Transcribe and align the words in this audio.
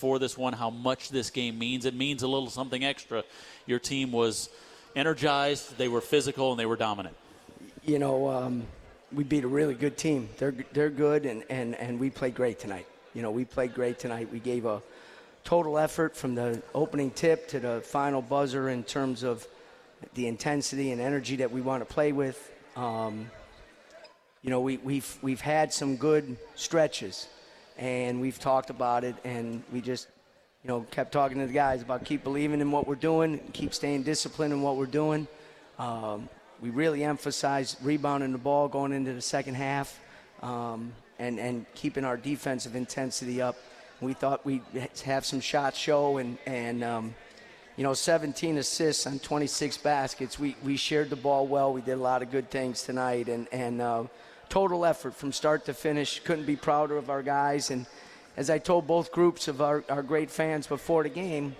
for 0.00 0.18
this 0.18 0.36
one, 0.38 0.54
how 0.54 0.70
much 0.70 1.10
this 1.10 1.28
game 1.28 1.58
means. 1.58 1.84
It 1.84 1.94
means 1.94 2.22
a 2.22 2.28
little 2.28 2.48
something 2.48 2.82
extra. 2.82 3.22
Your 3.66 3.78
team 3.78 4.12
was 4.12 4.48
energized, 4.96 5.76
they 5.76 5.88
were 5.88 6.00
physical, 6.00 6.50
and 6.50 6.58
they 6.58 6.64
were 6.64 6.76
dominant. 6.76 7.14
You 7.84 7.98
know, 7.98 8.28
um, 8.28 8.62
we 9.12 9.24
beat 9.24 9.44
a 9.44 9.48
really 9.48 9.74
good 9.74 9.98
team. 9.98 10.30
They're 10.38 10.54
they're 10.72 10.90
good, 10.90 11.26
and, 11.26 11.44
and, 11.50 11.74
and 11.76 12.00
we 12.00 12.08
played 12.08 12.34
great 12.34 12.58
tonight. 12.58 12.86
You 13.14 13.20
know, 13.20 13.30
we 13.30 13.44
played 13.44 13.74
great 13.74 13.98
tonight. 13.98 14.32
We 14.32 14.40
gave 14.40 14.64
a 14.64 14.80
total 15.44 15.78
effort 15.78 16.16
from 16.16 16.34
the 16.34 16.62
opening 16.74 17.10
tip 17.10 17.48
to 17.48 17.60
the 17.60 17.82
final 17.84 18.22
buzzer 18.22 18.70
in 18.70 18.84
terms 18.84 19.22
of 19.22 19.46
the 20.14 20.26
intensity 20.26 20.92
and 20.92 21.00
energy 21.00 21.36
that 21.36 21.50
we 21.52 21.60
want 21.60 21.86
to 21.86 21.94
play 21.94 22.12
with. 22.12 22.50
Um, 22.74 23.30
you 24.42 24.48
know, 24.48 24.62
we, 24.62 24.78
we've 24.78 25.18
we've 25.20 25.42
had 25.42 25.74
some 25.74 25.96
good 25.96 26.38
stretches 26.54 27.28
and 27.78 28.20
we've 28.20 28.38
talked 28.38 28.70
about 28.70 29.04
it, 29.04 29.16
and 29.24 29.62
we 29.72 29.80
just, 29.80 30.08
you 30.62 30.68
know, 30.68 30.86
kept 30.90 31.12
talking 31.12 31.38
to 31.38 31.46
the 31.46 31.52
guys 31.52 31.82
about 31.82 32.04
keep 32.04 32.24
believing 32.24 32.60
in 32.60 32.70
what 32.70 32.86
we're 32.86 32.94
doing, 32.94 33.38
keep 33.52 33.72
staying 33.74 34.02
disciplined 34.02 34.52
in 34.52 34.62
what 34.62 34.76
we're 34.76 34.86
doing. 34.86 35.26
Um, 35.78 36.28
we 36.60 36.70
really 36.70 37.04
emphasized 37.04 37.78
rebounding 37.82 38.32
the 38.32 38.38
ball 38.38 38.68
going 38.68 38.92
into 38.92 39.12
the 39.12 39.22
second 39.22 39.54
half, 39.54 39.98
um, 40.42 40.92
and 41.18 41.38
and 41.38 41.66
keeping 41.74 42.04
our 42.04 42.16
defensive 42.16 42.76
intensity 42.76 43.40
up. 43.40 43.56
We 44.00 44.12
thought 44.12 44.44
we'd 44.44 44.62
have 45.04 45.24
some 45.24 45.40
shots 45.40 45.78
show, 45.78 46.18
and 46.18 46.38
and 46.46 46.84
um, 46.84 47.14
you 47.76 47.84
know, 47.84 47.94
17 47.94 48.58
assists 48.58 49.06
on 49.06 49.18
26 49.18 49.78
baskets. 49.78 50.38
We 50.38 50.56
we 50.62 50.76
shared 50.76 51.08
the 51.08 51.16
ball 51.16 51.46
well. 51.46 51.72
We 51.72 51.80
did 51.80 51.92
a 51.92 51.96
lot 51.96 52.22
of 52.22 52.30
good 52.30 52.50
things 52.50 52.82
tonight, 52.82 53.28
and 53.28 53.48
and. 53.52 53.80
Uh, 53.80 54.04
total 54.50 54.84
effort 54.84 55.14
from 55.14 55.32
start 55.32 55.64
to 55.64 55.72
finish. 55.72 56.20
Couldn't 56.20 56.44
be 56.44 56.56
prouder 56.56 56.98
of 56.98 57.08
our 57.08 57.22
guys. 57.22 57.70
And 57.70 57.86
as 58.36 58.50
I 58.50 58.58
told 58.58 58.86
both 58.86 59.10
groups 59.12 59.48
of 59.48 59.62
our, 59.62 59.82
our 59.88 60.02
great 60.02 60.30
fans 60.30 60.66
before 60.66 61.04
the 61.04 61.08
game, 61.08 61.56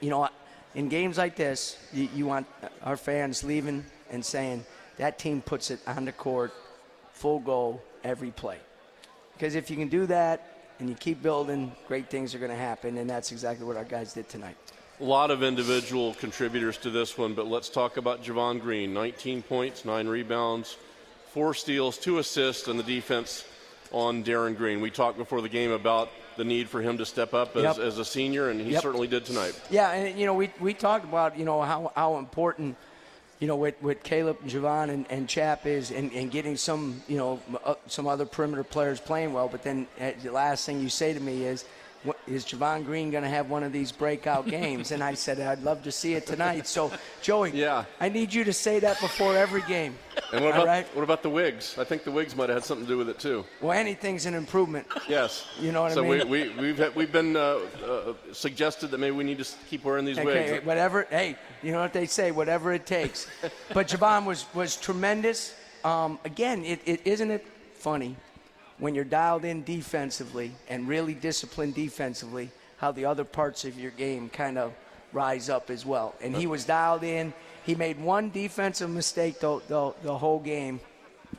you 0.00 0.10
know, 0.10 0.28
in 0.74 0.88
games 0.88 1.18
like 1.18 1.34
this, 1.34 1.76
you, 1.92 2.08
you 2.14 2.26
want 2.26 2.46
our 2.84 2.96
fans 2.96 3.42
leaving 3.42 3.84
and 4.10 4.24
saying, 4.24 4.64
that 4.98 5.18
team 5.18 5.40
puts 5.40 5.70
it 5.70 5.80
on 5.86 6.04
the 6.04 6.12
court 6.12 6.52
full 7.12 7.40
goal 7.40 7.82
every 8.04 8.30
play. 8.30 8.58
Because 9.32 9.54
if 9.54 9.70
you 9.70 9.76
can 9.76 9.88
do 9.88 10.06
that 10.06 10.74
and 10.78 10.88
you 10.88 10.94
keep 10.94 11.22
building, 11.22 11.72
great 11.86 12.10
things 12.10 12.34
are 12.34 12.38
going 12.38 12.50
to 12.50 12.56
happen. 12.56 12.98
And 12.98 13.08
that's 13.08 13.32
exactly 13.32 13.66
what 13.66 13.76
our 13.76 13.84
guys 13.84 14.12
did 14.12 14.28
tonight. 14.28 14.56
A 15.00 15.04
lot 15.04 15.30
of 15.30 15.44
individual 15.44 16.14
contributors 16.14 16.76
to 16.78 16.90
this 16.90 17.16
one, 17.16 17.34
but 17.34 17.46
let's 17.46 17.68
talk 17.68 17.96
about 17.96 18.22
Javon 18.22 18.60
Greene. 18.60 18.92
19 18.92 19.42
points, 19.42 19.84
nine 19.84 20.08
rebounds, 20.08 20.76
four 21.38 21.54
steals, 21.54 21.96
two 21.96 22.18
assists, 22.18 22.66
and 22.66 22.76
the 22.76 22.82
defense 22.82 23.44
on 23.92 24.24
Darin 24.24 24.54
Green. 24.54 24.80
We 24.80 24.90
talked 24.90 25.18
before 25.18 25.40
the 25.40 25.48
game 25.48 25.70
about 25.70 26.08
the 26.36 26.42
need 26.42 26.68
for 26.68 26.82
him 26.82 26.98
to 26.98 27.06
step 27.06 27.32
up 27.32 27.54
as, 27.54 27.62
yep. 27.62 27.78
as 27.78 27.96
a 28.00 28.04
senior, 28.04 28.50
and 28.50 28.60
he 28.60 28.72
yep. 28.72 28.82
certainly 28.82 29.06
did 29.06 29.24
tonight. 29.24 29.58
Yeah, 29.70 29.92
and 29.92 30.18
you 30.18 30.26
know 30.26 30.34
we 30.34 30.50
we 30.58 30.74
talked 30.74 31.04
about 31.04 31.38
you 31.38 31.44
know 31.44 31.62
how 31.62 31.92
how 31.94 32.18
important 32.18 32.74
you 33.38 33.46
know 33.46 33.54
with, 33.54 33.80
with 33.80 34.02
Caleb, 34.02 34.38
and 34.42 34.50
Javon, 34.50 34.90
and, 34.90 35.06
and 35.10 35.28
Chap 35.28 35.64
is, 35.64 35.92
and, 35.92 36.12
and 36.12 36.28
getting 36.28 36.56
some 36.56 37.04
you 37.06 37.16
know 37.16 37.40
uh, 37.64 37.76
some 37.86 38.08
other 38.08 38.26
perimeter 38.26 38.64
players 38.64 38.98
playing 38.98 39.32
well. 39.32 39.46
But 39.46 39.62
then 39.62 39.86
uh, 40.00 40.10
the 40.20 40.32
last 40.32 40.66
thing 40.66 40.80
you 40.80 40.88
say 40.88 41.14
to 41.14 41.20
me 41.20 41.44
is 41.44 41.64
is 42.26 42.44
Javon 42.44 42.84
Greene 42.84 43.10
going 43.10 43.24
to 43.24 43.28
have 43.28 43.50
one 43.50 43.62
of 43.62 43.72
these 43.72 43.92
breakout 43.92 44.46
games? 44.58 44.92
And 44.92 45.02
I 45.02 45.14
said, 45.14 45.40
I'd 45.40 45.62
love 45.62 45.82
to 45.84 45.92
see 45.92 46.14
it 46.14 46.26
tonight. 46.26 46.66
So, 46.66 46.92
Joey, 47.22 47.50
yeah. 47.52 47.84
I 48.00 48.08
need 48.08 48.32
you 48.32 48.44
to 48.44 48.52
say 48.52 48.78
that 48.80 49.00
before 49.00 49.36
every 49.36 49.62
game. 49.62 49.96
And 50.32 50.44
what 50.44 50.54
about, 50.54 50.66
right? 50.66 50.96
what 50.96 51.02
about 51.02 51.22
the 51.22 51.30
wigs? 51.30 51.76
I 51.78 51.84
think 51.84 52.04
the 52.04 52.10
wigs 52.10 52.36
might 52.36 52.48
have 52.48 52.58
had 52.58 52.64
something 52.64 52.86
to 52.86 52.92
do 52.92 52.98
with 52.98 53.08
it 53.08 53.18
too. 53.18 53.44
Well, 53.60 53.72
anything's 53.72 54.26
an 54.26 54.34
improvement. 54.34 54.86
Yes. 55.08 55.46
You 55.60 55.72
know 55.72 55.82
what 55.82 55.92
so 55.92 56.04
I 56.04 56.08
mean? 56.08 56.20
So 56.20 56.26
we, 56.26 56.48
we, 56.48 56.72
we've, 56.72 56.96
we've 56.96 57.12
been 57.12 57.36
uh, 57.36 57.60
uh, 57.84 58.12
suggested 58.32 58.90
that 58.90 58.98
maybe 58.98 59.16
we 59.16 59.24
need 59.24 59.38
to 59.38 59.46
keep 59.70 59.84
wearing 59.84 60.04
these 60.04 60.18
okay, 60.18 60.52
wigs. 60.52 60.66
Whatever, 60.66 61.06
hey, 61.10 61.36
you 61.62 61.72
know 61.72 61.80
what 61.80 61.92
they 61.92 62.06
say, 62.06 62.30
whatever 62.30 62.72
it 62.72 62.86
takes. 62.86 63.26
but 63.74 63.88
Javon 63.88 64.24
was, 64.24 64.44
was 64.54 64.76
tremendous. 64.76 65.54
Um, 65.84 66.18
again, 66.24 66.64
it, 66.64 66.80
it, 66.84 67.00
isn't 67.04 67.30
it 67.30 67.46
funny 67.74 68.16
when 68.78 68.94
you're 68.94 69.04
dialed 69.04 69.44
in 69.44 69.64
defensively 69.64 70.52
and 70.68 70.88
really 70.88 71.14
disciplined 71.14 71.74
defensively, 71.74 72.50
how 72.78 72.92
the 72.92 73.04
other 73.04 73.24
parts 73.24 73.64
of 73.64 73.78
your 73.78 73.90
game 73.90 74.28
kind 74.28 74.56
of 74.56 74.72
rise 75.12 75.48
up 75.48 75.70
as 75.70 75.84
well. 75.84 76.14
And 76.20 76.34
he 76.34 76.46
was 76.46 76.64
dialed 76.64 77.02
in. 77.02 77.32
He 77.64 77.74
made 77.74 78.00
one 78.00 78.30
defensive 78.30 78.88
mistake 78.88 79.40
the, 79.40 79.60
the, 79.68 79.94
the 80.02 80.16
whole 80.16 80.38
game, 80.38 80.80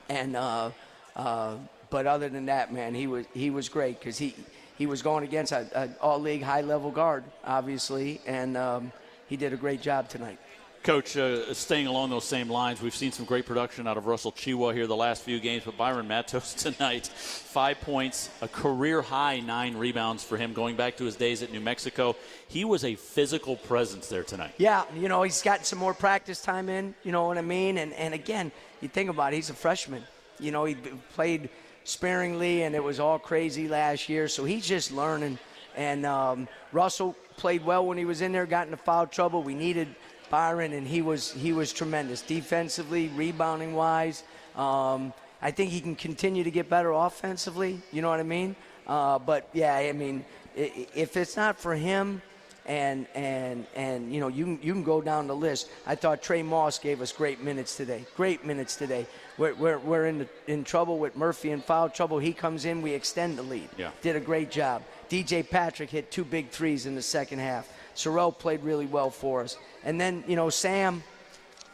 and 0.09 0.35
uh, 0.35 0.71
uh, 1.15 1.55
but 1.89 2.05
other 2.05 2.29
than 2.29 2.45
that, 2.47 2.71
man, 2.71 2.93
he 2.93 3.07
was 3.07 3.25
he 3.33 3.49
was 3.49 3.67
great 3.67 3.99
because 3.99 4.17
he 4.17 4.35
he 4.77 4.85
was 4.85 5.01
going 5.01 5.23
against 5.23 5.51
an 5.51 5.95
all 5.99 6.19
league 6.19 6.43
high 6.43 6.61
level 6.61 6.91
guard, 6.91 7.23
obviously, 7.43 8.21
and 8.27 8.55
um, 8.57 8.91
he 9.27 9.37
did 9.37 9.53
a 9.53 9.57
great 9.57 9.81
job 9.81 10.07
tonight. 10.07 10.37
Coach, 10.83 11.17
uh, 11.17 11.53
staying 11.53 11.87
along 11.87 12.09
those 12.09 12.23
same 12.23 12.49
lines, 12.49 12.81
we've 12.81 12.95
seen 12.95 13.11
some 13.11 13.25
great 13.25 13.45
production 13.45 13.85
out 13.85 13.97
of 13.97 14.05
Russel 14.05 14.31
Tchewa 14.31 14.73
here 14.73 14.87
the 14.87 14.95
last 14.95 15.23
few 15.23 15.39
games, 15.39 15.63
but 15.65 15.77
Bayron 15.77 16.07
Matos 16.07 16.53
tonight, 16.73 17.07
five 17.07 17.81
points, 17.81 18.29
a 18.41 18.47
career 18.47 19.01
high 19.01 19.41
nine 19.41 19.75
rebounds 19.75 20.23
for 20.23 20.37
him 20.37 20.53
going 20.53 20.77
back 20.77 20.95
to 20.97 21.03
his 21.03 21.17
days 21.17 21.43
at 21.43 21.51
New 21.51 21.59
Mexico. 21.59 22.15
He 22.47 22.63
was 22.63 22.85
a 22.85 22.95
physical 22.95 23.57
presence 23.57 24.07
there 24.07 24.23
tonight. 24.23 24.53
Yeah, 24.57 24.85
you 24.95 25.09
know, 25.09 25.21
he's 25.23 25.41
gotten 25.41 25.65
some 25.65 25.79
more 25.79 25.93
practice 25.93 26.41
time 26.41 26.69
in, 26.69 26.95
you 27.03 27.11
know 27.11 27.27
what 27.27 27.37
I 27.37 27.41
mean? 27.41 27.77
And, 27.77 27.91
and 27.93 28.13
again, 28.13 28.49
you 28.79 28.87
think 28.87 29.09
about 29.09 29.33
it, 29.33 29.35
he's 29.35 29.49
a 29.49 29.55
freshman. 29.55 30.03
You 30.39 30.51
know, 30.51 30.63
he 30.63 30.75
played 31.13 31.49
sparingly 31.83 32.63
and 32.63 32.73
it 32.73 32.83
was 32.83 33.01
all 33.01 33.19
crazy 33.19 33.67
last 33.67 34.07
year, 34.07 34.29
so 34.29 34.45
he's 34.45 34.65
just 34.65 34.93
learning. 34.93 35.39
And 35.75 36.05
um, 36.05 36.47
Russell 36.71 37.17
played 37.35 37.65
well 37.65 37.85
when 37.85 37.97
he 37.97 38.05
was 38.05 38.21
in 38.21 38.31
there, 38.31 38.45
got 38.45 38.67
into 38.67 38.77
foul 38.77 39.07
trouble. 39.07 39.43
We 39.43 39.55
needed– 39.55 39.93
Bayron, 40.29 40.77
and 40.77 40.87
he 40.87 41.01
was 41.01 41.31
he 41.31 41.53
was 41.53 41.73
tremendous 41.73 42.21
defensively, 42.21 43.09
rebounding 43.09 43.73
wise. 43.73 44.23
Um, 44.55 45.13
I 45.41 45.51
think 45.51 45.71
he 45.71 45.79
can 45.79 45.95
continue 45.95 46.43
to 46.43 46.51
get 46.51 46.69
better 46.69 46.91
offensively. 46.91 47.79
You 47.91 48.01
know 48.01 48.09
what 48.09 48.19
I 48.19 48.23
mean? 48.23 48.55
Uh, 48.87 49.19
but 49.19 49.49
yeah, 49.53 49.75
I 49.75 49.93
mean, 49.93 50.25
if 50.55 51.15
it's 51.15 51.37
not 51.37 51.59
for 51.59 51.75
him, 51.75 52.21
and 52.65 53.07
and 53.15 53.65
and 53.75 54.13
you 54.13 54.19
know, 54.19 54.27
you 54.27 54.45
can, 54.45 54.59
you 54.61 54.73
can 54.73 54.83
go 54.83 55.01
down 55.01 55.27
the 55.27 55.35
list. 55.35 55.69
I 55.87 55.95
thought 55.95 56.21
Trey 56.21 56.43
Moss 56.43 56.77
gave 56.77 57.01
us 57.01 57.11
great 57.11 57.41
minutes 57.41 57.75
today. 57.75 58.05
Great 58.15 58.45
minutes 58.45 58.75
today. 58.75 59.07
We're 59.37 59.55
we're, 59.55 59.79
we're 59.79 60.05
in 60.05 60.19
the, 60.19 60.27
in 60.47 60.63
trouble 60.63 60.99
with 60.99 61.15
Murphy 61.15 61.51
and 61.51 61.63
foul 61.63 61.89
trouble. 61.89 62.19
He 62.19 62.31
comes 62.31 62.65
in, 62.65 62.81
we 62.81 62.93
extend 62.93 63.37
the 63.37 63.43
lead. 63.43 63.69
Yeah. 63.77 63.91
Did 64.01 64.15
a 64.15 64.19
great 64.19 64.51
job. 64.51 64.83
DJ 65.09 65.47
Patrick 65.49 65.89
hit 65.89 66.11
two 66.11 66.23
big 66.23 66.49
threes 66.49 66.85
in 66.85 66.93
the 66.93 67.01
second 67.01 67.39
half. 67.39 67.67
Serrel 67.99 68.37
played 68.37 68.63
really 68.63 68.85
well 68.85 69.09
for 69.09 69.41
us. 69.41 69.57
And 69.83 69.99
then, 69.99 70.23
you 70.25 70.37
know, 70.37 70.49
Sam 70.49 71.03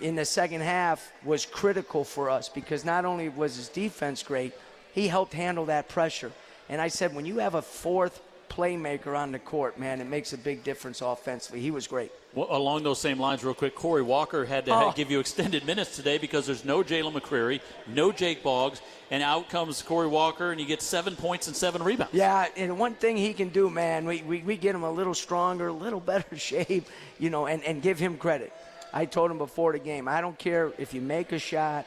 in 0.01 0.15
the 0.15 0.25
second 0.25 0.61
half 0.61 1.11
was 1.23 1.45
critical 1.45 2.03
for 2.03 2.31
us 2.31 2.49
because 2.49 2.83
not 2.83 3.05
only 3.05 3.29
was 3.29 3.57
his 3.57 3.69
defense 3.69 4.23
great, 4.23 4.53
he 4.91 5.07
helped 5.07 5.33
handle 5.35 5.65
that 5.65 5.87
pressure. 5.87 6.31
And 6.67 6.81
I 6.81 6.87
said, 6.87 7.13
when 7.13 7.27
you 7.27 7.37
have 7.37 7.53
a 7.53 7.61
fourth 7.61 8.21
playmaker 8.49 9.15
on 9.15 9.31
the 9.31 9.37
court, 9.39 9.77
man, 9.77 10.01
it 10.01 10.07
makes 10.07 10.33
a 10.33 10.37
big 10.37 10.63
difference 10.63 11.01
offensively. 11.01 11.61
He 11.61 11.69
was 11.69 11.85
great. 11.85 12.11
Well, 12.35 12.47
along 12.51 12.83
those 12.83 12.99
same 12.99 13.17
lines, 13.17 13.45
real 13.45 13.53
quick, 13.53 13.75
Corey 13.75 14.01
Walker 14.01 14.43
had 14.43 14.65
to 14.65 14.73
oh. 14.73 14.93
give 14.93 15.09
you 15.09 15.21
extended 15.21 15.65
minutes 15.65 15.95
today 15.95 16.17
because 16.17 16.45
there's 16.45 16.65
no 16.65 16.83
Jalen 16.83 17.13
McCreary, 17.13 17.61
no 17.87 18.11
Jake 18.11 18.43
Boggs, 18.43 18.81
and 19.09 19.23
out 19.23 19.49
comes 19.49 19.81
Corey 19.81 20.09
Walker, 20.09 20.51
and 20.51 20.59
you 20.59 20.67
get 20.67 20.81
seven 20.81 21.15
points 21.15 21.47
and 21.47 21.55
seven 21.55 21.81
rebounds. 21.81 22.13
Yeah, 22.13 22.47
and 22.57 22.77
one 22.77 22.93
thing 22.95 23.15
he 23.15 23.33
can 23.33 23.49
do, 23.49 23.69
man, 23.69 24.05
we, 24.05 24.21
we, 24.23 24.41
we 24.41 24.57
get 24.57 24.75
him 24.75 24.83
a 24.83 24.91
little 24.91 25.13
stronger, 25.13 25.69
a 25.69 25.73
little 25.73 25.99
better 26.01 26.35
shape, 26.35 26.87
you 27.19 27.29
know, 27.29 27.47
and, 27.47 27.63
and 27.63 27.81
give 27.81 27.99
him 27.99 28.17
credit. 28.17 28.51
I 28.91 29.05
told 29.05 29.31
him 29.31 29.37
before 29.37 29.71
the 29.71 29.79
game, 29.79 30.09
I 30.09 30.19
don't 30.19 30.37
care 30.37 30.73
if 30.77 30.93
you 30.93 30.99
make 30.99 31.31
a 31.31 31.39
shot. 31.39 31.85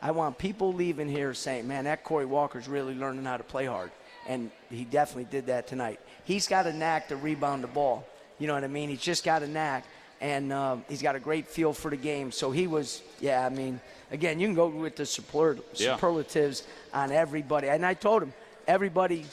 I 0.00 0.12
want 0.12 0.38
people 0.38 0.72
leaving 0.72 1.08
here 1.08 1.34
saying, 1.34 1.66
man, 1.66 1.84
that 1.84 2.04
Corey 2.04 2.24
Walker's 2.24 2.68
really 2.68 2.94
learning 2.94 3.24
how 3.24 3.36
to 3.36 3.42
play 3.42 3.66
hard. 3.66 3.90
And 4.28 4.52
he 4.70 4.84
definitely 4.84 5.24
did 5.24 5.46
that 5.46 5.66
tonight. 5.66 5.98
He's 6.24 6.46
got 6.46 6.66
a 6.68 6.72
knack 6.72 7.08
to 7.08 7.16
rebound 7.16 7.64
the 7.64 7.68
ball. 7.68 8.06
You 8.38 8.46
know 8.46 8.54
what 8.54 8.64
I 8.64 8.68
mean? 8.68 8.88
He's 8.88 9.00
just 9.00 9.24
got 9.24 9.42
a 9.42 9.48
knack. 9.48 9.84
And 10.20 10.52
um, 10.52 10.84
he's 10.88 11.00
got 11.00 11.14
a 11.14 11.20
great 11.20 11.46
feel 11.46 11.72
for 11.72 11.90
the 11.90 11.96
game. 11.96 12.32
So 12.32 12.50
he 12.50 12.66
was, 12.66 13.02
yeah, 13.20 13.46
I 13.46 13.50
mean, 13.50 13.80
again, 14.10 14.40
you 14.40 14.48
can 14.48 14.54
go 14.56 14.66
with 14.66 14.96
the 14.96 15.06
superlatives 15.06 16.62
yeah. 16.92 17.00
on 17.00 17.12
everybody. 17.12 17.68
And 17.68 17.86
I 17.86 17.94
told 17.94 18.24
him, 18.24 18.32
everybody, 18.66 19.24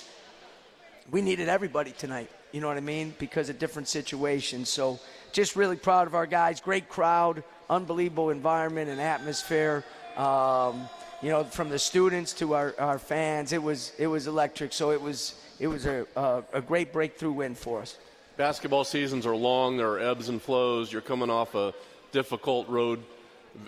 we 1.10 1.24
needed 1.24 1.50
everybody 1.50 1.92
tonight. 1.92 2.30
You 2.52 2.62
know 2.62 2.68
what 2.68 2.78
I 2.78 2.82
mean? 2.82 3.16
Because 3.18 3.50
of 3.50 3.58
different 3.58 3.88
situations. 3.88 4.70
So 4.70 5.00
just 5.32 5.56
really 5.56 5.76
proud 5.76 6.06
of 6.08 6.14
our 6.14 6.28
guys. 6.28 6.62
Great 6.62 6.88
crowd, 6.88 7.44
unbelievable 7.70 8.30
environment 8.30 8.90
and 8.90 9.02
atmosphere. 9.02 9.84
Um, 10.16 10.88
you 11.22 11.30
know, 11.30 11.44
from 11.44 11.70
the 11.70 11.80
students 11.80 12.32
to 12.34 12.54
our, 12.54 12.76
our 12.78 13.00
fans, 13.00 13.52
it 13.54 13.62
was 13.62 13.92
it 13.98 14.08
was 14.08 14.28
electric. 14.28 14.72
So 14.72 14.92
it 14.92 15.02
was 15.02 15.36
it 15.60 15.68
was 15.68 15.86
a, 15.86 16.06
a, 16.16 16.44
a 16.54 16.62
great 16.62 16.94
breakthrough 16.94 17.32
win 17.32 17.56
for 17.56 17.82
us. 17.82 17.98
Basketball 18.38 18.84
seasons 18.84 19.26
are 19.26 19.36
long. 19.36 19.78
There 19.78 19.90
are 19.90 20.00
ebbs 20.00 20.28
and 20.28 20.42
flows. 20.42 20.92
You're 20.92 21.02
coming 21.02 21.30
off 21.30 21.56
a 21.56 21.74
difficult 22.12 22.68
road 22.68 23.02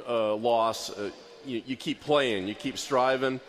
uh, 0.08 0.36
loss. 0.36 0.90
Uh, 0.90 1.12
you, 1.46 1.62
you, 1.66 1.78
keep 1.78 2.02
playing. 2.02 2.50
You 2.50 2.56
keep 2.56 2.78
striving. 2.78 3.40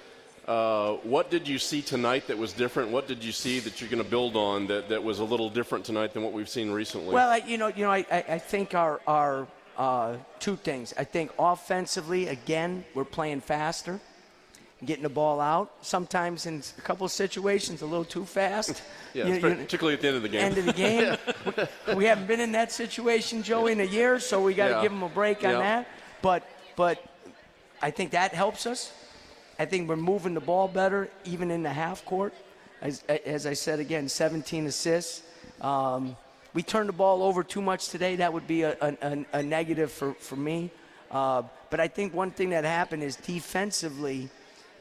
Uh, 0.46 0.92
what 1.02 1.28
did 1.28 1.48
you 1.48 1.58
see 1.58 1.82
tonight 1.82 2.28
that 2.28 2.38
was 2.38 2.52
different? 2.52 2.90
What 2.90 3.08
did 3.08 3.24
you 3.24 3.32
see 3.32 3.58
that 3.60 3.80
you're 3.80 3.90
going 3.90 4.02
to 4.02 4.08
build 4.08 4.36
on 4.36 4.68
that, 4.68 4.88
that 4.88 5.02
was 5.02 5.18
a 5.18 5.24
little 5.24 5.50
different 5.50 5.84
tonight 5.84 6.14
than 6.14 6.22
what 6.22 6.32
we've 6.32 6.48
seen 6.48 6.70
recently? 6.70 7.12
Well, 7.12 7.30
I, 7.30 7.38
you 7.38 7.58
know, 7.58 7.66
you 7.66 7.82
know, 7.82 7.90
I, 7.90 8.06
I 8.10 8.38
think 8.38 8.74
our 8.74 9.00
our 9.06 9.48
uh, 9.76 10.16
two 10.38 10.56
things. 10.56 10.94
I 10.96 11.04
think 11.04 11.32
offensively, 11.38 12.28
again, 12.28 12.84
we're 12.94 13.04
playing 13.04 13.40
faster, 13.40 14.00
getting 14.84 15.02
the 15.02 15.08
ball 15.08 15.40
out. 15.40 15.72
Sometimes 15.82 16.46
in 16.46 16.62
a 16.78 16.80
couple 16.82 17.04
of 17.04 17.10
situations, 17.12 17.82
a 17.82 17.86
little 17.86 18.04
too 18.04 18.25
fast. 18.25 18.82
yeah, 19.14 19.26
You- 19.26 19.34
you- 19.34 19.40
particularly 19.56 19.94
at 19.94 20.00
the 20.00 20.08
end 20.08 20.16
of 20.16 20.22
the 20.22 20.28
game. 20.28 20.42
end 20.44 20.58
of 20.58 20.66
the 20.66 20.72
game. 21.56 21.66
we, 21.88 21.94
we 21.96 22.04
haven't 22.04 22.26
been 22.26 22.40
in 22.40 22.52
that 22.52 22.70
situation, 22.72 23.42
Joey, 23.42 23.72
in 23.72 23.80
a 23.80 23.84
year, 23.84 24.20
so 24.20 24.40
we 24.42 24.54
got 24.54 24.69
to 24.69 24.75
Yeah. 24.75 24.82
give 24.82 24.92
them 24.92 25.02
a 25.02 25.08
break 25.08 25.38
on 25.44 25.50
Yeah. 25.50 25.58
that. 25.58 25.88
But 26.22 26.42
but 26.76 27.02
I 27.82 27.90
think 27.90 28.12
that 28.12 28.32
helps 28.32 28.66
us. 28.66 28.92
I 29.58 29.64
think 29.64 29.88
we're 29.88 29.96
moving 29.96 30.34
the 30.34 30.40
ball 30.40 30.69
better, 30.69 31.08
even 31.25 31.50
in 31.50 31.62
the 31.64 31.70
half 31.72 32.04
court. 32.04 32.32
As, 32.80 33.02
as 33.26 33.44
I 33.46 33.54
said 33.54 33.80
again, 33.80 34.08
17 34.08 34.66
assists. 34.66 35.22
Um, 35.60 36.16
we 36.54 36.62
turned 36.62 36.88
the 36.88 36.92
ball 36.92 37.25
over 37.25 37.42
too 37.42 37.60
much 37.60 37.88
today. 37.88 38.14
That 38.16 38.32
would 38.32 38.46
be 38.46 38.62
a, 38.62 38.76
a, 38.80 38.96
a- 39.02 39.26
a 39.40 39.42
negative 39.42 39.90
for, 39.90 40.14
for 40.14 40.36
me. 40.36 40.70
Uh, 41.10 41.42
but 41.70 41.80
I 41.80 41.88
think 41.88 42.14
one 42.14 42.30
thing 42.30 42.50
that 42.50 42.62
happened 42.64 43.02
is 43.02 43.16
defensively, 43.16 44.28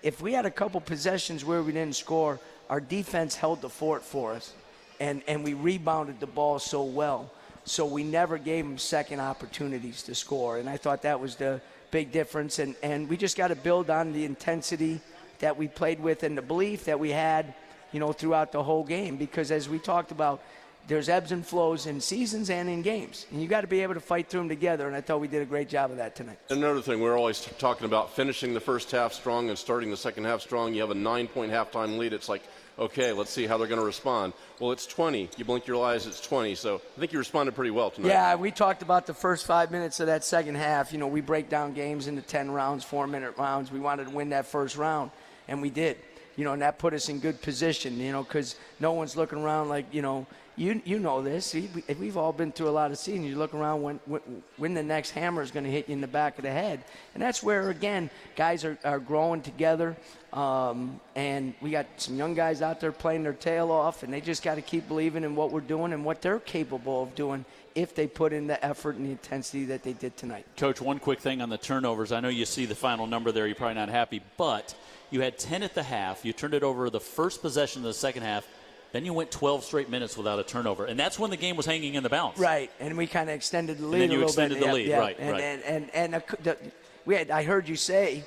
if 0.03 0.21
we 0.21 0.33
had 0.33 0.45
a 0.45 0.51
couple 0.51 0.79
possessions 0.81 1.43
where 1.43 1.61
we 1.61 1.71
didn't 1.71 1.95
score, 1.95 2.39
our 2.69 2.79
defense 2.79 3.35
held 3.35 3.61
the 3.61 3.69
fort 3.69 4.03
for 4.03 4.33
us, 4.33 4.53
and 4.99 5.21
and 5.27 5.43
we 5.43 5.53
rebounded 5.53 6.19
the 6.19 6.27
ball 6.27 6.59
so 6.59 6.83
well. 6.83 7.31
So 7.65 7.85
we 7.85 8.03
never 8.03 8.37
gave 8.37 8.63
them 8.63 8.77
second 8.77 9.19
opportunities 9.19 10.03
to 10.03 10.15
score, 10.15 10.57
and 10.57 10.69
I 10.69 10.77
thought 10.77 11.01
that 11.01 11.19
was 11.19 11.35
the 11.35 11.61
big 11.91 12.11
difference. 12.11 12.59
And 12.59 12.75
and 12.83 13.09
we 13.09 13.17
just 13.17 13.37
got 13.37 13.49
to 13.49 13.55
build 13.55 13.89
on 13.89 14.13
the 14.13 14.25
intensity 14.25 15.01
that 15.39 15.57
we 15.57 15.67
played 15.67 15.99
with 15.99 16.23
and 16.23 16.37
the 16.37 16.41
belief 16.41 16.85
that 16.85 16.99
we 16.99 17.11
had, 17.11 17.53
you 17.91 17.99
know, 17.99 18.11
throughout 18.11 18.51
the 18.51 18.63
whole 18.63 18.83
game. 18.83 19.17
Because 19.17 19.51
as 19.51 19.69
we 19.69 19.79
talked 19.79 20.11
about, 20.11 20.41
there's 20.87 21.09
ebbs 21.09 21.31
and 21.31 21.45
flows 21.45 21.85
in 21.85 21.99
seasons 21.99 22.49
and 22.49 22.69
in 22.69 22.81
games, 22.81 23.25
and 23.31 23.41
you 23.41 23.47
got 23.47 23.61
to 23.61 23.67
be 23.67 23.81
able 23.81 23.93
to 23.93 23.99
fight 23.99 24.29
through 24.29 24.41
them 24.41 24.49
together. 24.49 24.87
And 24.87 24.95
I 24.95 25.01
thought 25.01 25.19
we 25.19 25.27
did 25.27 25.41
a 25.41 25.45
great 25.45 25.67
job 25.69 25.91
of 25.91 25.97
that 25.97 26.15
tonight. 26.15 26.39
Another 26.49 26.81
thing, 26.81 27.01
we're 27.01 27.17
always 27.17 27.41
talking 27.59 27.85
about 27.85 28.15
finishing 28.15 28.53
the 28.53 28.59
first 28.59 28.91
half 28.91 29.13
strong 29.13 29.49
and 29.49 29.57
starting 29.57 29.91
the 29.91 29.97
second 29.97 30.23
half 30.23 30.41
strong. 30.41 30.73
You 30.73 30.81
have 30.81 30.91
a 30.91 30.95
nine 30.95 31.27
point 31.27 31.51
halftime 31.51 31.97
lead. 31.97 32.13
It's 32.13 32.29
like, 32.29 32.43
okay, 32.79 33.11
let's 33.11 33.31
see 33.31 33.45
how 33.45 33.57
they're 33.57 33.67
going 33.67 33.81
to 33.81 33.85
respond. 33.85 34.33
Well, 34.59 34.71
it's 34.71 34.85
20. 34.85 35.29
You 35.37 35.45
blink 35.45 35.67
your 35.67 35.85
eyes, 35.85 36.05
it's 36.05 36.21
20. 36.21 36.55
So 36.55 36.75
I 36.75 36.99
think 36.99 37.11
you 37.11 37.19
responded 37.19 37.53
pretty 37.53 37.71
well 37.71 37.89
tonight. 37.89 38.09
Yeah, 38.09 38.35
we 38.35 38.51
talked 38.51 38.81
about 38.81 39.05
the 39.07 39.13
first 39.13 39.45
five 39.45 39.71
minutes 39.71 39.99
of 39.99 40.07
that 40.07 40.23
second 40.23 40.55
half. 40.55 40.93
You 40.93 40.99
know, 40.99 41.07
we 41.07 41.21
break 41.21 41.49
down 41.49 41.73
games 41.73 42.07
into 42.07 42.21
10 42.21 42.51
rounds, 42.51 42.83
four 42.85 43.07
minute 43.07 43.37
rounds. 43.37 43.71
We 43.71 43.79
wanted 43.79 44.07
to 44.07 44.11
win 44.11 44.29
that 44.29 44.45
first 44.45 44.77
round, 44.77 45.11
and 45.47 45.61
we 45.61 45.69
did. 45.69 45.97
You 46.37 46.43
know, 46.43 46.53
and 46.53 46.61
that 46.61 46.77
put 46.77 46.93
us 46.93 47.09
in 47.09 47.19
good 47.19 47.41
position, 47.41 47.99
you 47.99 48.11
know, 48.11 48.21
because 48.21 48.55
no 48.79 48.93
one's 48.93 49.17
looking 49.17 49.39
around 49.39 49.69
like, 49.69 49.91
you 49.91 50.03
know, 50.03 50.27
you, 50.57 50.81
you 50.83 50.99
know 50.99 51.21
this. 51.21 51.53
We- 51.53 51.69
We've 51.99 52.17
all 52.17 52.33
been 52.33 52.51
through 52.51 52.69
a 52.69 52.71
lot 52.71 52.91
of 52.91 52.97
seasons. 52.97 53.27
You 53.27 53.37
look 53.37 53.53
around 53.53 53.81
when, 53.83 53.99
when, 54.05 54.21
when 54.57 54.73
the 54.73 54.83
next 54.83 55.11
hammer 55.11 55.41
is 55.41 55.51
going 55.51 55.63
to 55.63 55.71
hit 55.71 55.87
you 55.87 55.93
in 55.93 56.01
the 56.01 56.07
back 56.07 56.37
of 56.37 56.43
the 56.43 56.51
head. 56.51 56.83
And 57.13 57.23
that's 57.23 57.41
where, 57.41 57.69
again, 57.69 58.09
guys 58.35 58.65
are, 58.65 58.77
are 58.83 58.99
growing 58.99 59.41
together. 59.41 59.95
Um, 60.33 60.99
and 61.15 61.53
we 61.61 61.71
got 61.71 61.85
some 61.97 62.17
young 62.17 62.33
guys 62.33 62.61
out 62.61 62.81
there 62.81 62.91
playing 62.91 63.23
their 63.23 63.33
tail 63.33 63.71
off, 63.71 64.03
and 64.03 64.11
they 64.11 64.19
just 64.19 64.43
got 64.43 64.55
to 64.55 64.61
keep 64.61 64.87
believing 64.87 65.23
in 65.23 65.35
what 65.35 65.51
we're 65.51 65.61
doing 65.61 65.93
and 65.93 66.03
what 66.03 66.21
they're 66.21 66.39
capable 66.39 67.03
of 67.03 67.15
doing 67.15 67.45
if 67.75 67.93
they 67.95 68.07
put 68.07 68.33
in 68.33 68.47
the 68.47 68.63
effort 68.65 68.95
and 68.95 69.05
the 69.05 69.11
intensity 69.11 69.65
that 69.65 69.83
they 69.83 69.93
did 69.93 70.17
tonight. 70.17 70.45
Coach, 70.57 70.81
one 70.81 70.97
quick 70.99 71.19
thing 71.19 71.41
on 71.41 71.49
the 71.49 71.57
turnovers. 71.57 72.11
I 72.11 72.19
know 72.19 72.29
you 72.29 72.45
see 72.45 72.65
the 72.65 72.75
final 72.75 73.05
number 73.07 73.31
there. 73.31 73.45
You're 73.45 73.55
probably 73.55 73.75
not 73.75 73.89
happy, 73.89 74.21
but 74.35 74.75
you 75.11 75.21
had 75.21 75.37
10 75.37 75.61
at 75.63 75.73
the 75.75 75.83
half. 75.83 76.25
You 76.25 76.33
turned 76.33 76.55
it 76.55 76.63
over 76.63 76.89
the 76.89 76.99
first 76.99 77.41
possession 77.41 77.81
of 77.81 77.85
the 77.85 77.93
second 77.93 78.23
half. 78.23 78.47
Then 78.97 79.05
you 79.05 79.13
went 79.13 79.29
12 79.29 79.63
straight 79.63 79.91
minutes 79.91 80.17
without 80.17 80.39
a 80.39 80.43
turnover, 80.43 80.85
and 80.85 80.99
that's 80.99 81.19
when 81.19 81.29
the 81.29 81.37
game 81.37 81.55
was 81.55 81.67
hanging 81.67 81.93
in 81.93 82.01
the 82.01 82.09
balance. 82.09 82.39
Right, 82.39 82.71
and 82.79 82.97
we 82.97 83.05
kind 83.05 83.29
of 83.29 83.35
extended 83.35 83.77
the 83.77 83.85
lead 83.85 84.01
And 84.01 84.01
then 84.01 84.09
you 84.11 84.17
a 84.17 84.25
little 84.25 84.29
extended 84.29 84.55
bit. 84.55 84.59
the 84.61 84.65
Yeah, 84.65 84.73
lead, 84.73 84.87
yeah. 84.87 84.97
right, 84.97 85.15
and, 85.19 85.31
right. 85.33 85.41
And 85.43 85.63
and 85.65 85.89
and, 85.93 86.15
uh, 86.15 86.19
the, 86.41 86.57
we 87.05 87.13
had. 87.13 87.29
I 87.29 87.43
heard 87.43 87.69
you 87.69 87.75
say. 87.75 88.23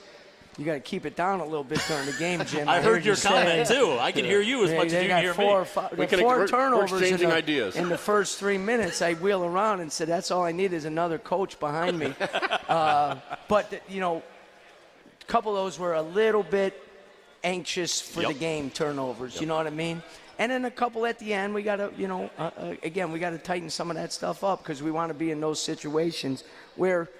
You 0.59 0.65
got 0.65 0.75
to 0.75 0.81
keep 0.81 1.07
it 1.07 1.17
down 1.17 1.41
a 1.41 1.45
little 1.45 1.65
bit 1.65 1.81
during 1.89 2.07
the 2.07 2.13
game, 2.13 2.45
Jim. 2.45 2.69
I 2.69 2.81
heard 2.81 3.05
your 3.05 3.17
you 3.17 3.21
comment 3.23 3.67
say- 3.67 3.75
too. 3.75 3.97
I 3.99 4.13
can 4.13 4.25
hear 4.25 4.41
you 4.41 4.63
as 4.63 4.71
Yeah, 4.71 4.77
much 4.77 4.87
as 4.93 4.93
you 5.03 5.09
got 5.09 5.15
can 5.17 5.23
hear 5.25 5.35
four 5.35 5.61
me. 5.63 5.67
Five, 5.67 5.91
We 5.93 5.97
the 5.97 6.07
can- 6.07 6.19
four 6.21 6.29
we're- 6.29 6.41
we're 6.43 6.47
turnovers 6.49 6.93
in 6.93 6.99
exchanging 6.99 7.29
the, 7.31 7.35
ideas. 7.35 7.75
in 7.75 7.89
the 7.89 7.99
first 7.99 8.39
three 8.39 8.59
minutes. 8.59 9.03
I 9.03 9.15
wheel 9.15 9.45
around 9.45 9.81
and 9.81 9.91
said, 9.91 10.07
"That's 10.07 10.31
all 10.31 10.45
I 10.45 10.53
need 10.53 10.73
is 10.73 10.85
another 10.85 11.19
coach 11.19 11.59
behind 11.59 11.99
me." 11.99 12.15
uh, 12.69 13.17
but 13.49 13.83
you 13.89 13.99
know, 13.99 14.23
a 15.21 15.25
couple 15.27 15.57
of 15.57 15.65
those 15.65 15.81
were 15.81 15.95
a 15.95 16.03
little 16.03 16.45
bit 16.45 16.81
anxious 17.43 18.01
for 18.01 18.23
the 18.23 18.35
game 18.35 18.71
turnovers. 18.71 19.41
You 19.41 19.49
know 19.49 19.57
what 19.57 19.67
I 19.67 19.71
mean? 19.71 20.03
And 20.41 20.51
then 20.51 20.65
a 20.65 20.71
couple 20.71 21.05
at 21.05 21.19
the 21.19 21.35
end. 21.35 21.53
We 21.53 21.63
got 21.63 21.77
to, 21.77 21.93
you 21.99 22.09
know, 22.09 22.31
uh, 22.39 22.51
uh, 22.57 22.75
again, 22.83 23.13
we 23.13 23.19
got 23.19 23.31
to 23.31 23.39
tighten 23.39 23.69
some 23.69 23.91
of 23.91 23.97
that 23.99 24.11
stuff 24.11 24.43
up 24.43 24.63
because 24.63 24.83
we 24.83 24.91
want 24.91 25.11
to 25.11 25.15
be 25.15 25.31
in 25.31 25.39
those 25.39 25.61
situations 25.61 26.45
where 26.77 27.11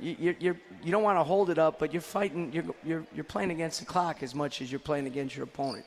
you, 0.00 0.16
you're, 0.18 0.34
you're, 0.40 0.56
you 0.82 0.90
don't 0.90 1.02
want 1.02 1.18
to 1.18 1.22
hold 1.22 1.50
it 1.50 1.58
up, 1.58 1.78
but 1.78 1.92
you're 1.92 2.00
fighting. 2.00 2.50
You're, 2.54 2.64
you're, 2.82 3.06
you're 3.14 3.24
playing 3.24 3.50
against 3.50 3.80
the 3.80 3.84
clock 3.84 4.22
as 4.22 4.34
much 4.34 4.62
as 4.62 4.72
you're 4.72 4.78
playing 4.78 5.06
against 5.06 5.36
your 5.36 5.44
opponent. 5.44 5.84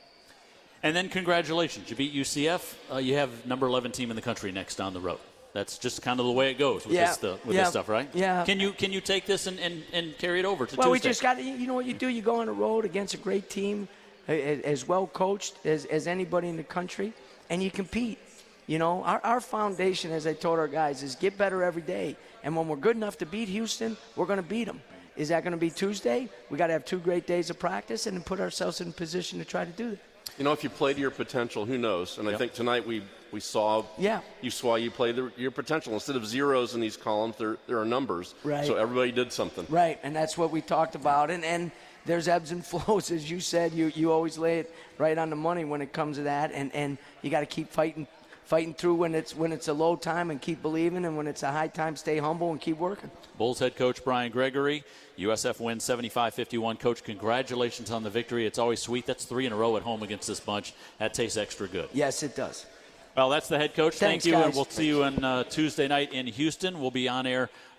And 0.84 0.96
then 0.96 1.10
congratulations, 1.10 1.90
you 1.90 1.96
beat 1.96 2.14
UCF. 2.14 2.76
Uh, 2.92 2.98
you 2.98 3.16
have 3.16 3.44
number 3.48 3.66
11 3.66 3.92
team 3.92 4.12
in 4.12 4.16
the 4.16 4.22
country 4.22 4.52
next 4.52 4.76
down 4.76 4.94
the 4.94 5.00
road. 5.00 5.20
That's 5.54 5.80
just 5.80 6.04
kind 6.04 6.20
of 6.20 6.28
the 6.28 6.32
way 6.32 6.52
it 6.52 6.60
goes 6.60 6.86
with, 6.86 6.94
Yeah, 6.94 7.08
this, 7.08 7.16
stu- 7.16 7.38
with 7.44 7.56
yeah, 7.56 7.62
this 7.62 7.70
stuff, 7.70 7.90
right? 7.90 8.08
yeah. 8.14 8.44
Can 8.46 8.60
you 8.60 8.72
can 8.72 8.92
you 8.92 9.02
take 9.02 9.26
this 9.26 9.48
and, 9.48 9.60
and, 9.60 9.84
and 9.94 10.16
carry 10.18 10.40
it 10.40 10.46
over 10.46 10.68
to 10.68 10.76
Well, 10.76 10.92
we 10.92 11.00
just 11.00 11.22
got 11.24 11.36
to, 11.36 11.44
you 11.44 11.66
know 11.66 11.74
what 11.76 11.86
you 11.86 11.94
do? 11.94 12.08
You 12.08 12.22
go 12.22 12.40
on 12.42 12.48
the 12.48 12.52
road 12.54 12.86
against 12.86 13.14
a 13.14 13.18
great 13.18 13.50
team, 13.50 13.88
as 14.28 14.88
well 14.88 15.08
coached 15.08 15.58
as, 15.66 15.86
as 15.86 16.08
anybody 16.08 16.50
in 16.50 16.58
the 16.58 16.64
country, 16.64 17.14
and 17.50 17.62
you 17.62 17.72
compete. 17.72 18.20
You 18.66 18.80
know, 18.80 19.04
our, 19.04 19.20
our 19.24 19.42
foundation, 19.42 20.12
as 20.12 20.26
I 20.26 20.34
told 20.34 20.58
our 20.58 20.70
guys, 20.70 21.04
is 21.04 21.16
get 21.16 21.38
better 21.38 21.64
every 21.64 21.82
day. 21.82 22.16
And 22.44 22.56
when 22.56 22.68
we're 22.70 22.78
good 22.78 22.96
enough 22.96 23.18
to 23.18 23.26
beat 23.26 23.50
Houston, 23.50 23.98
we're 24.16 24.26
going 24.26 24.38
to 24.38 24.48
beat 24.48 24.66
them. 24.66 24.82
Is 25.18 25.30
that 25.30 25.44
going 25.44 25.52
to 25.52 25.58
be 25.58 25.70
Tuesday? 25.70 26.30
We 26.50 26.58
got 26.58 26.68
to 26.68 26.74
have 26.74 26.86
two 26.86 27.00
great 27.00 27.28
days 27.28 27.50
of 27.50 27.60
practice 27.60 28.08
and 28.08 28.26
put 28.26 28.40
ourselves 28.40 28.80
in 28.80 28.94
position 28.94 29.38
to 29.40 29.46
try 29.46 29.66
to 29.66 29.72
do 29.72 29.92
that. 29.92 30.00
You 30.38 30.46
know, 30.46 30.54
if 30.54 30.64
you 30.64 30.70
play 30.70 30.94
to 30.94 31.00
your 31.00 31.12
potential, 31.12 31.66
who 31.66 31.78
knows? 31.78 32.18
And 32.18 32.28
I 32.28 32.36
think 32.38 32.54
tonight 32.54 32.88
we, 32.88 33.04
we 33.32 33.40
saw 33.40 33.84
Yeah. 34.00 34.22
you 34.42 34.50
saw 34.50 34.76
you 34.76 34.90
play 34.90 35.12
the, 35.12 35.32
your 35.38 35.52
potential. 35.52 35.94
Instead 35.94 36.16
of 36.16 36.26
zeros 36.26 36.74
in 36.74 36.82
these 36.82 36.98
columns, 36.98 37.36
there, 37.38 37.58
there 37.68 37.78
are 37.80 37.86
numbers. 37.86 38.34
Right. 38.44 38.66
So 38.66 38.76
everybody 38.78 39.12
did 39.12 39.32
something. 39.32 39.68
Right, 39.70 40.00
and 40.02 40.16
that's 40.16 40.36
what 40.38 40.50
we 40.50 40.62
talked 40.62 40.96
about. 40.96 41.30
And 41.30 41.44
and 41.44 41.70
there's 42.06 42.28
ebbs 42.28 42.52
and 42.52 42.66
flows, 42.66 43.12
as 43.12 43.30
you 43.30 43.40
said. 43.40 43.74
You 43.74 43.92
you 43.96 44.12
always 44.12 44.38
lay 44.38 44.60
it 44.60 44.74
right 44.98 45.18
on 45.18 45.30
the 45.30 45.36
money 45.36 45.66
when 45.66 45.82
it 45.82 45.94
comes 45.94 46.18
to 46.18 46.24
that. 46.24 46.52
And 46.54 46.74
and 46.74 46.98
you 47.22 47.30
got 47.30 47.42
to 47.42 47.46
keep 47.46 47.72
fighting, 47.72 48.08
fighting 48.46 48.74
through 48.74 48.96
when 48.96 49.16
it's 49.16 49.36
when 49.36 49.52
it's 49.52 49.68
a 49.68 49.74
low 49.74 49.96
time 49.96 50.32
and 50.32 50.42
keep 50.42 50.62
believing, 50.62 51.06
and 51.06 51.18
when 51.18 51.28
it's 51.28 51.44
a 51.44 51.52
high 51.52 51.68
time, 51.68 51.96
stay 51.96 52.18
humble 52.18 52.52
and 52.52 52.60
keep 52.60 52.78
working. 52.78 53.12
Bulls 53.38 53.60
head 53.60 53.76
coach 53.76 54.04
Brian 54.04 54.32
Gregory. 54.32 54.84
USF 55.18 55.60
wins 55.60 55.84
75 55.84 56.34
51. 56.34 56.78
Coach, 56.78 57.04
congratulations 57.04 57.92
on 57.92 58.04
the 58.04 58.10
victory. 58.10 58.46
It's 58.46 58.60
always 58.60 58.82
sweet. 58.82 59.06
That's 59.06 59.26
three 59.26 59.46
in 59.46 59.54
a 59.54 59.56
row 59.56 59.78
at 59.78 59.84
home 59.84 60.04
against 60.04 60.28
this 60.28 60.40
bunch. 60.40 60.74
That 61.00 61.14
tastes 61.14 61.38
extra 61.38 61.68
good. 61.68 61.90
Yes, 61.94 62.24
it 62.24 62.36
does. 62.36 62.66
Well, 63.16 63.30
that's 63.30 63.48
the 63.48 63.60
head 63.60 63.76
coach. 63.76 63.96
Thanks, 63.98 64.24
Thank 64.24 64.36
you. 64.36 64.44
And 64.44 64.56
we'll 64.56 64.66
see 64.66 64.88
you 64.88 65.04
on 65.04 65.24
uh, 65.24 65.44
Tuesday 65.44 65.88
night 65.88 66.14
in 66.14 66.26
Houston. 66.26 66.82
We'll 66.82 66.90
be 66.90 67.08
on 67.08 67.28
air 67.28 67.52